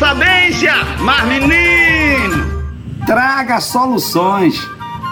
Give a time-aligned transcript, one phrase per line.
[0.00, 2.64] sabência, mas menino!
[3.06, 4.58] Traga soluções,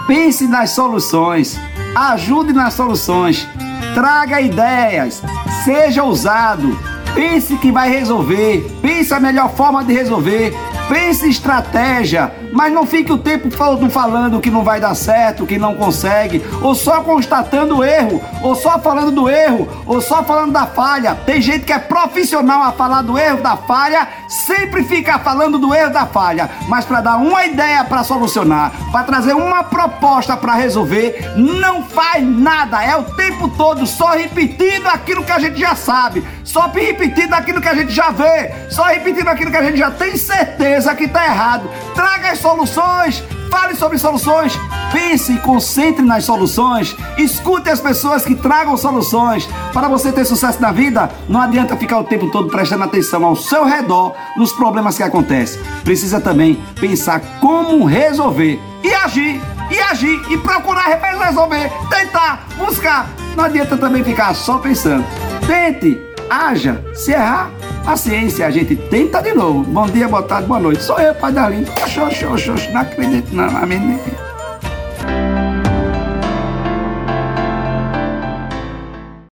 [0.07, 1.59] pense nas soluções,
[1.95, 3.47] ajude nas soluções,
[3.93, 5.21] traga ideias,
[5.63, 6.75] seja ousado,
[7.13, 10.57] pense que vai resolver, pense a melhor forma de resolver,
[10.89, 15.59] Pense estratégia, mas não fique o tempo todo falando que não vai dar certo, que
[15.59, 20.65] não consegue, ou só constatando erro, ou só falando do erro, ou só falando da
[20.65, 21.13] falha.
[21.13, 25.75] Tem gente que é profissional a falar do erro, da falha, sempre fica falando do
[25.75, 30.55] erro, da falha, mas para dar uma ideia para solucionar, para trazer uma proposta para
[30.55, 32.83] resolver, não faz nada.
[32.83, 37.61] É o tempo todo só repetindo aquilo que a gente já sabe, só repetindo aquilo
[37.61, 40.95] que a gente já vê, só repetindo aquilo que a gente já tem certeza certeza
[40.95, 41.69] que está errado.
[41.93, 43.23] Traga as soluções.
[43.49, 44.53] Fale sobre soluções,
[44.93, 49.49] pense e concentre nas soluções, escute as pessoas que tragam soluções.
[49.73, 53.35] Para você ter sucesso na vida, não adianta ficar o tempo todo prestando atenção ao
[53.35, 55.59] seu redor nos problemas que acontecem.
[55.83, 60.85] Precisa também pensar como resolver e agir, e agir, e procurar
[61.25, 63.09] resolver, tentar, buscar.
[63.35, 65.03] Não adianta também ficar só pensando.
[65.47, 67.49] Tente, haja, se errar,
[67.83, 69.63] Paciência, a gente tenta de novo.
[69.63, 70.83] Bom dia, boa tarde, boa noite.
[70.83, 71.65] Sou eu, Pai Darlene.
[71.83, 73.99] Oxo, oxo, oxo, não acredito não, amém.